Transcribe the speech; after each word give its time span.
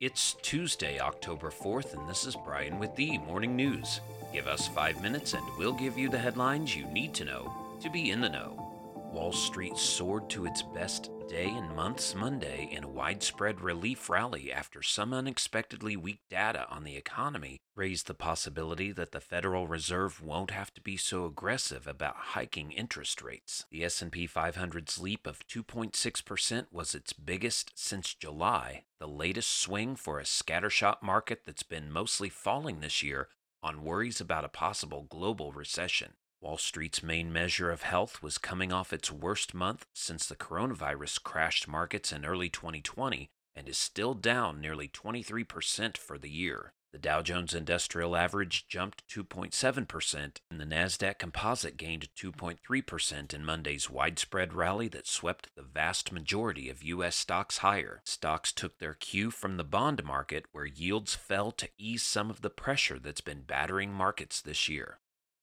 It's 0.00 0.34
Tuesday, 0.42 1.00
October 1.00 1.50
4th, 1.50 1.92
and 1.92 2.08
this 2.08 2.24
is 2.24 2.36
Brian 2.36 2.78
with 2.78 2.94
the 2.94 3.18
Morning 3.18 3.56
News. 3.56 4.00
Give 4.32 4.46
us 4.46 4.68
five 4.68 5.02
minutes 5.02 5.34
and 5.34 5.44
we'll 5.58 5.72
give 5.72 5.98
you 5.98 6.08
the 6.08 6.16
headlines 6.16 6.76
you 6.76 6.86
need 6.86 7.14
to 7.14 7.24
know 7.24 7.52
to 7.82 7.90
be 7.90 8.12
in 8.12 8.20
the 8.20 8.28
know. 8.28 8.67
Wall 9.12 9.32
Street 9.32 9.76
soared 9.76 10.28
to 10.30 10.44
its 10.44 10.62
best 10.62 11.10
day 11.28 11.48
in 11.48 11.74
months 11.74 12.14
Monday 12.14 12.68
in 12.70 12.84
a 12.84 12.88
widespread 12.88 13.60
relief 13.60 14.08
rally 14.10 14.52
after 14.52 14.82
some 14.82 15.12
unexpectedly 15.12 15.96
weak 15.96 16.20
data 16.28 16.66
on 16.68 16.84
the 16.84 16.96
economy 16.96 17.58
raised 17.74 18.06
the 18.06 18.14
possibility 18.14 18.92
that 18.92 19.12
the 19.12 19.20
Federal 19.20 19.66
Reserve 19.66 20.22
won't 20.22 20.50
have 20.50 20.72
to 20.74 20.80
be 20.80 20.96
so 20.96 21.24
aggressive 21.24 21.86
about 21.86 22.16
hiking 22.16 22.70
interest 22.70 23.22
rates. 23.22 23.64
The 23.70 23.84
S&P 23.84 24.28
500's 24.28 24.98
leap 24.98 25.26
of 25.26 25.46
2.6% 25.48 26.66
was 26.70 26.94
its 26.94 27.12
biggest 27.12 27.72
since 27.74 28.14
July, 28.14 28.84
the 28.98 29.08
latest 29.08 29.58
swing 29.58 29.96
for 29.96 30.18
a 30.18 30.24
scattershot 30.24 31.02
market 31.02 31.42
that's 31.46 31.62
been 31.62 31.90
mostly 31.90 32.28
falling 32.28 32.80
this 32.80 33.02
year 33.02 33.28
on 33.62 33.82
worries 33.82 34.20
about 34.20 34.44
a 34.44 34.48
possible 34.48 35.06
global 35.08 35.52
recession. 35.52 36.14
Wall 36.40 36.56
Street's 36.56 37.02
main 37.02 37.32
measure 37.32 37.70
of 37.70 37.82
health 37.82 38.22
was 38.22 38.38
coming 38.38 38.72
off 38.72 38.92
its 38.92 39.10
worst 39.10 39.54
month 39.54 39.86
since 39.92 40.26
the 40.26 40.36
coronavirus 40.36 41.22
crashed 41.22 41.66
markets 41.66 42.12
in 42.12 42.24
early 42.24 42.48
2020 42.48 43.28
and 43.56 43.68
is 43.68 43.76
still 43.76 44.14
down 44.14 44.60
nearly 44.60 44.88
23% 44.88 45.96
for 45.96 46.16
the 46.16 46.30
year. 46.30 46.72
The 46.92 46.98
Dow 46.98 47.20
Jones 47.20 47.54
Industrial 47.54 48.16
Average 48.16 48.66
jumped 48.66 49.06
2.7%, 49.08 50.36
and 50.50 50.60
the 50.60 50.64
Nasdaq 50.64 51.18
Composite 51.18 51.76
gained 51.76 52.08
2.3% 52.16 53.34
in 53.34 53.44
Monday's 53.44 53.90
widespread 53.90 54.54
rally 54.54 54.88
that 54.88 55.06
swept 55.06 55.50
the 55.54 55.62
vast 55.62 56.12
majority 56.12 56.70
of 56.70 56.82
US 56.82 57.16
stocks 57.16 57.58
higher. 57.58 58.00
Stocks 58.06 58.52
took 58.52 58.78
their 58.78 58.94
cue 58.94 59.30
from 59.30 59.56
the 59.58 59.64
bond 59.64 60.02
market 60.02 60.46
where 60.52 60.64
yields 60.64 61.14
fell 61.14 61.50
to 61.52 61.68
ease 61.76 62.04
some 62.04 62.30
of 62.30 62.40
the 62.40 62.48
pressure 62.48 62.98
that's 62.98 63.20
been 63.20 63.42
battering 63.42 63.92
markets 63.92 64.40
this 64.40 64.68
year. 64.68 64.98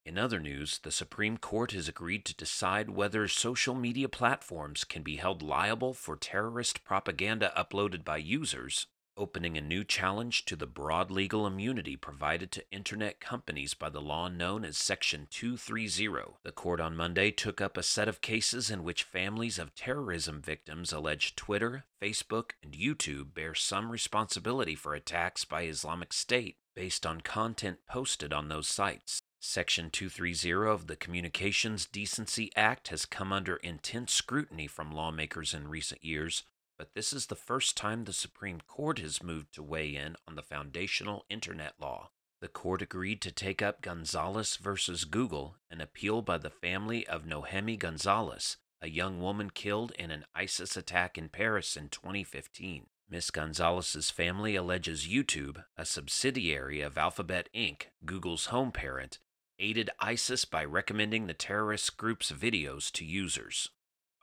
In 0.05 0.19
other 0.19 0.39
news, 0.39 0.77
the 0.83 0.91
Supreme 0.91 1.37
Court 1.37 1.71
has 1.71 1.87
agreed 1.87 2.25
to 2.25 2.35
decide 2.35 2.91
whether 2.91 3.27
social 3.27 3.73
media 3.73 4.07
platforms 4.07 4.83
can 4.83 5.01
be 5.01 5.15
held 5.15 5.41
liable 5.41 5.95
for 5.95 6.15
terrorist 6.15 6.83
propaganda 6.83 7.51
uploaded 7.57 8.05
by 8.05 8.17
users, 8.17 8.85
opening 9.17 9.57
a 9.57 9.61
new 9.61 9.83
challenge 9.83 10.45
to 10.45 10.55
the 10.55 10.67
broad 10.67 11.09
legal 11.09 11.47
immunity 11.47 11.95
provided 11.95 12.51
to 12.51 12.71
Internet 12.71 13.19
companies 13.19 13.73
by 13.73 13.89
the 13.89 13.99
law 13.99 14.27
known 14.27 14.63
as 14.63 14.77
Section 14.77 15.25
230. 15.31 16.35
The 16.43 16.51
court 16.51 16.79
on 16.79 16.95
Monday 16.95 17.31
took 17.31 17.59
up 17.59 17.75
a 17.75 17.81
set 17.81 18.07
of 18.07 18.21
cases 18.21 18.69
in 18.69 18.83
which 18.83 19.01
families 19.01 19.57
of 19.57 19.73
terrorism 19.73 20.39
victims 20.39 20.93
allege 20.93 21.35
Twitter, 21.35 21.85
Facebook, 21.99 22.51
and 22.61 22.73
YouTube 22.73 23.33
bear 23.33 23.55
some 23.55 23.91
responsibility 23.91 24.75
for 24.75 24.93
attacks 24.93 25.45
by 25.45 25.63
Islamic 25.63 26.13
State 26.13 26.57
based 26.75 27.07
on 27.07 27.21
content 27.21 27.79
posted 27.87 28.31
on 28.31 28.49
those 28.49 28.67
sites. 28.67 29.23
Section 29.47 29.91
230 29.91 30.67
of 30.67 30.87
the 30.87 30.95
Communications 30.95 31.85
Decency 31.85 32.51
Act 32.55 32.87
has 32.87 33.05
come 33.05 33.31
under 33.31 33.57
intense 33.57 34.11
scrutiny 34.11 34.65
from 34.65 34.91
lawmakers 34.91 35.53
in 35.53 35.67
recent 35.67 36.03
years, 36.03 36.43
but 36.79 36.93
this 36.93 37.13
is 37.13 37.27
the 37.27 37.35
first 37.35 37.77
time 37.77 38.03
the 38.03 38.11
Supreme 38.11 38.59
Court 38.67 38.97
has 38.99 39.23
moved 39.23 39.53
to 39.53 39.63
weigh 39.63 39.95
in 39.95 40.15
on 40.27 40.35
the 40.35 40.41
foundational 40.41 41.25
Internet 41.29 41.75
law. 41.79 42.09
The 42.41 42.47
court 42.47 42.81
agreed 42.81 43.21
to 43.21 43.31
take 43.31 43.61
up 43.61 43.81
Gonzalez 43.81 44.57
versus 44.57 45.05
Google, 45.05 45.55
an 45.69 45.79
appeal 45.79 46.21
by 46.23 46.39
the 46.39 46.49
family 46.49 47.07
of 47.07 47.23
Nohemi 47.23 47.77
Gonzalez, 47.77 48.57
a 48.81 48.89
young 48.89 49.21
woman 49.21 49.51
killed 49.51 49.91
in 49.91 50.09
an 50.11 50.25
ISIS 50.33 50.75
attack 50.75 51.17
in 51.19 51.29
Paris 51.29 51.77
in 51.77 51.89
2015. 51.89 52.87
Miss 53.07 53.29
Gonzalez's 53.29 54.09
family 54.09 54.55
alleges 54.55 55.07
YouTube, 55.07 55.63
a 55.77 55.85
subsidiary 55.85 56.81
of 56.81 56.97
Alphabet 56.97 57.47
Inc., 57.55 57.83
Google's 58.03 58.47
home 58.47 58.71
parent, 58.71 59.19
aided 59.59 59.89
ISIS 59.99 60.45
by 60.45 60.63
recommending 60.63 61.27
the 61.27 61.33
terrorist 61.33 61.97
group's 61.97 62.31
videos 62.31 62.91
to 62.91 63.05
users. 63.05 63.69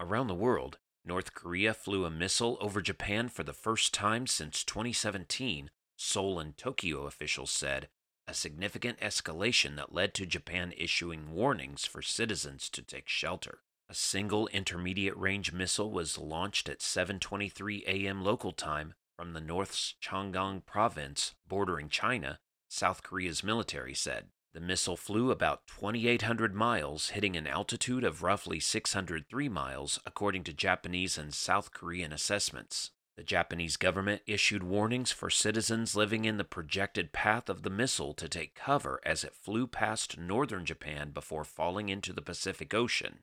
Around 0.00 0.28
the 0.28 0.34
world, 0.34 0.78
North 1.04 1.34
Korea 1.34 1.74
flew 1.74 2.04
a 2.04 2.10
missile 2.10 2.56
over 2.60 2.80
Japan 2.80 3.28
for 3.28 3.42
the 3.42 3.52
first 3.52 3.92
time 3.92 4.26
since 4.26 4.62
2017, 4.64 5.70
Seoul 5.96 6.38
and 6.38 6.56
Tokyo 6.56 7.06
officials 7.06 7.50
said, 7.50 7.88
a 8.28 8.34
significant 8.34 9.00
escalation 9.00 9.76
that 9.76 9.92
led 9.92 10.14
to 10.14 10.26
Japan 10.26 10.72
issuing 10.76 11.32
warnings 11.32 11.84
for 11.84 12.02
citizens 12.02 12.68
to 12.70 12.82
take 12.82 13.08
shelter. 13.08 13.60
A 13.88 13.94
single 13.94 14.46
intermediate 14.48 15.16
range 15.16 15.52
missile 15.52 15.90
was 15.90 16.18
launched 16.18 16.68
at 16.68 16.78
7:23 16.78 17.82
a.m. 17.86 18.22
local 18.22 18.52
time 18.52 18.94
from 19.16 19.32
the 19.32 19.40
North's 19.40 19.94
Jagang 20.00 20.64
province 20.64 21.34
bordering 21.48 21.88
China, 21.88 22.38
South 22.68 23.02
Korea's 23.02 23.42
military 23.42 23.94
said. 23.94 24.28
The 24.54 24.60
missile 24.60 24.98
flew 24.98 25.30
about 25.30 25.66
2,800 25.66 26.54
miles, 26.54 27.10
hitting 27.10 27.36
an 27.36 27.46
altitude 27.46 28.04
of 28.04 28.22
roughly 28.22 28.60
603 28.60 29.48
miles, 29.48 29.98
according 30.04 30.44
to 30.44 30.52
Japanese 30.52 31.16
and 31.16 31.32
South 31.32 31.72
Korean 31.72 32.12
assessments. 32.12 32.90
The 33.16 33.22
Japanese 33.22 33.76
government 33.76 34.22
issued 34.26 34.62
warnings 34.62 35.10
for 35.10 35.30
citizens 35.30 35.96
living 35.96 36.26
in 36.26 36.36
the 36.36 36.44
projected 36.44 37.12
path 37.12 37.48
of 37.48 37.62
the 37.62 37.70
missile 37.70 38.12
to 38.14 38.28
take 38.28 38.54
cover 38.54 39.00
as 39.04 39.24
it 39.24 39.34
flew 39.34 39.66
past 39.66 40.18
northern 40.18 40.66
Japan 40.66 41.10
before 41.10 41.44
falling 41.44 41.88
into 41.88 42.12
the 42.12 42.22
Pacific 42.22 42.74
Ocean. 42.74 43.20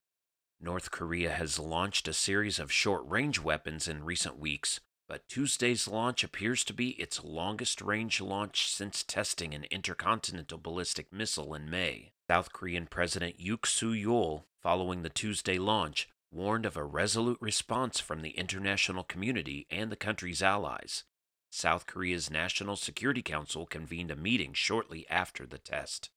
North 0.59 0.91
Korea 0.91 1.31
has 1.31 1.57
launched 1.59 2.07
a 2.07 2.13
series 2.13 2.59
of 2.59 2.71
short 2.71 3.03
range 3.05 3.39
weapons 3.39 3.87
in 3.87 4.03
recent 4.03 4.37
weeks, 4.37 4.79
but 5.09 5.27
Tuesday's 5.27 5.87
launch 5.87 6.23
appears 6.23 6.63
to 6.63 6.71
be 6.71 6.89
its 6.91 7.23
longest 7.23 7.81
range 7.81 8.21
launch 8.21 8.69
since 8.69 9.03
testing 9.03 9.55
an 9.55 9.65
intercontinental 9.71 10.59
ballistic 10.59 11.11
missile 11.11 11.55
in 11.55 11.67
May. 11.67 12.11
South 12.29 12.53
Korean 12.53 12.85
President 12.85 13.39
Yoon 13.39 13.65
Suk 13.65 13.89
Yeol, 13.89 14.43
following 14.61 15.01
the 15.01 15.09
Tuesday 15.09 15.57
launch, 15.57 16.07
warned 16.31 16.63
of 16.63 16.77
a 16.77 16.83
resolute 16.83 17.39
response 17.41 17.99
from 17.99 18.21
the 18.21 18.37
international 18.37 19.03
community 19.03 19.65
and 19.71 19.91
the 19.91 19.95
country's 19.95 20.43
allies. 20.43 21.05
South 21.49 21.87
Korea's 21.87 22.29
National 22.29 22.75
Security 22.75 23.23
Council 23.23 23.65
convened 23.65 24.11
a 24.11 24.15
meeting 24.15 24.53
shortly 24.53 25.07
after 25.09 25.47
the 25.47 25.57
test. 25.57 26.11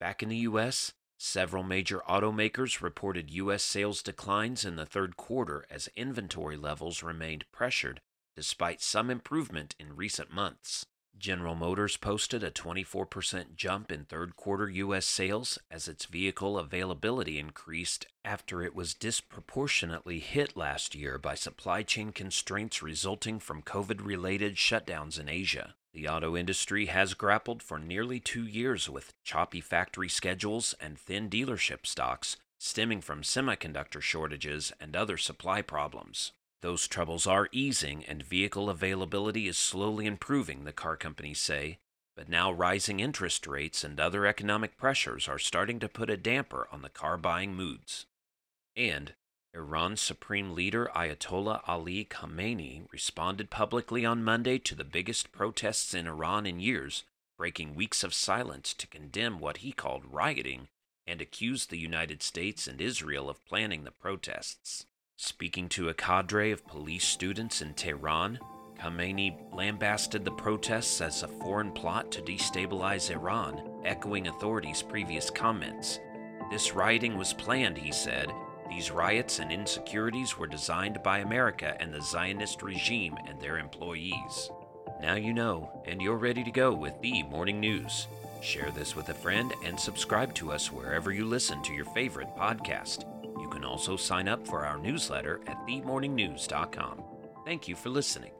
Back 0.00 0.20
in 0.20 0.28
the 0.28 0.38
U.S., 0.38 0.94
several 1.16 1.62
major 1.62 2.02
automakers 2.08 2.82
reported 2.82 3.30
U.S. 3.30 3.62
sales 3.62 4.02
declines 4.02 4.64
in 4.64 4.74
the 4.74 4.84
third 4.84 5.16
quarter 5.16 5.64
as 5.70 5.88
inventory 5.94 6.56
levels 6.56 7.04
remained 7.04 7.44
pressured 7.52 8.00
despite 8.36 8.80
some 8.80 9.10
improvement 9.10 9.74
in 9.78 9.96
recent 9.96 10.32
months. 10.32 10.86
General 11.18 11.54
Motors 11.54 11.96
posted 11.96 12.42
a 12.42 12.50
24% 12.50 13.54
jump 13.54 13.92
in 13.92 14.04
third 14.04 14.34
quarter 14.34 14.68
U.S. 14.68 15.06
sales 15.06 15.58
as 15.70 15.86
its 15.86 16.06
vehicle 16.06 16.58
availability 16.58 17.38
increased 17.38 18.06
after 18.24 18.62
it 18.62 18.74
was 18.74 18.94
disproportionately 18.94 20.18
hit 20.18 20.56
last 20.56 20.94
year 20.94 21.18
by 21.18 21.34
supply 21.34 21.82
chain 21.82 22.10
constraints 22.10 22.82
resulting 22.82 23.38
from 23.38 23.62
COVID 23.62 24.04
related 24.04 24.56
shutdowns 24.56 25.20
in 25.20 25.28
Asia. 25.28 25.74
The 25.92 26.08
auto 26.08 26.36
industry 26.36 26.86
has 26.86 27.14
grappled 27.14 27.62
for 27.62 27.78
nearly 27.78 28.18
two 28.18 28.46
years 28.46 28.88
with 28.88 29.12
choppy 29.22 29.60
factory 29.60 30.08
schedules 30.08 30.74
and 30.80 30.98
thin 30.98 31.28
dealership 31.28 31.86
stocks 31.86 32.36
stemming 32.58 33.00
from 33.00 33.22
semiconductor 33.22 34.00
shortages 34.00 34.72
and 34.80 34.96
other 34.96 35.18
supply 35.18 35.60
problems. 35.60 36.32
Those 36.62 36.86
troubles 36.86 37.26
are 37.26 37.48
easing 37.50 38.04
and 38.04 38.22
vehicle 38.22 38.70
availability 38.70 39.48
is 39.48 39.58
slowly 39.58 40.06
improving, 40.06 40.62
the 40.64 40.72
car 40.72 40.96
companies 40.96 41.40
say, 41.40 41.78
but 42.16 42.28
now 42.28 42.52
rising 42.52 43.00
interest 43.00 43.48
rates 43.48 43.82
and 43.82 43.98
other 43.98 44.26
economic 44.26 44.76
pressures 44.76 45.26
are 45.26 45.40
starting 45.40 45.80
to 45.80 45.88
put 45.88 46.08
a 46.08 46.16
damper 46.16 46.68
on 46.70 46.82
the 46.82 46.88
car 46.88 47.16
buying 47.16 47.54
moods. 47.56 48.06
And 48.76 49.14
Iran's 49.54 50.00
supreme 50.00 50.54
leader 50.54 50.88
Ayatollah 50.94 51.62
Ali 51.66 52.04
Khamenei 52.04 52.86
responded 52.92 53.50
publicly 53.50 54.06
on 54.06 54.22
Monday 54.22 54.58
to 54.58 54.76
the 54.76 54.84
biggest 54.84 55.32
protests 55.32 55.94
in 55.94 56.06
Iran 56.06 56.46
in 56.46 56.60
years, 56.60 57.02
breaking 57.36 57.74
weeks 57.74 58.04
of 58.04 58.14
silence 58.14 58.72
to 58.74 58.86
condemn 58.86 59.40
what 59.40 59.58
he 59.58 59.72
called 59.72 60.04
rioting 60.06 60.68
and 61.08 61.20
accused 61.20 61.70
the 61.70 61.78
United 61.78 62.22
States 62.22 62.68
and 62.68 62.80
Israel 62.80 63.28
of 63.28 63.44
planning 63.44 63.82
the 63.82 63.90
protests. 63.90 64.86
Speaking 65.24 65.68
to 65.68 65.88
a 65.88 65.94
cadre 65.94 66.50
of 66.50 66.66
police 66.66 67.06
students 67.06 67.62
in 67.62 67.74
Tehran, 67.74 68.40
Khamenei 68.76 69.54
lambasted 69.54 70.24
the 70.24 70.32
protests 70.32 71.00
as 71.00 71.22
a 71.22 71.28
foreign 71.28 71.70
plot 71.70 72.10
to 72.10 72.22
destabilize 72.22 73.08
Iran, 73.08 73.62
echoing 73.84 74.26
authorities' 74.26 74.82
previous 74.82 75.30
comments. 75.30 76.00
This 76.50 76.74
rioting 76.74 77.16
was 77.16 77.32
planned, 77.32 77.78
he 77.78 77.92
said. 77.92 78.32
These 78.68 78.90
riots 78.90 79.38
and 79.38 79.52
insecurities 79.52 80.36
were 80.36 80.48
designed 80.48 81.00
by 81.04 81.18
America 81.18 81.76
and 81.80 81.94
the 81.94 82.02
Zionist 82.02 82.60
regime 82.60 83.16
and 83.28 83.40
their 83.40 83.58
employees. 83.58 84.50
Now 85.00 85.14
you 85.14 85.32
know, 85.32 85.84
and 85.86 86.02
you're 86.02 86.16
ready 86.16 86.42
to 86.42 86.50
go 86.50 86.74
with 86.74 87.00
the 87.00 87.22
morning 87.22 87.60
news. 87.60 88.08
Share 88.42 88.72
this 88.72 88.96
with 88.96 89.08
a 89.08 89.14
friend 89.14 89.54
and 89.64 89.78
subscribe 89.78 90.34
to 90.34 90.50
us 90.50 90.72
wherever 90.72 91.12
you 91.12 91.24
listen 91.26 91.62
to 91.62 91.72
your 91.72 91.84
favorite 91.84 92.34
podcast 92.36 93.04
can 93.62 93.70
also 93.70 93.96
sign 93.96 94.26
up 94.26 94.44
for 94.44 94.66
our 94.66 94.76
newsletter 94.76 95.40
at 95.46 95.56
themorningnews.com. 95.68 97.04
Thank 97.44 97.68
you 97.68 97.76
for 97.76 97.90
listening. 97.90 98.32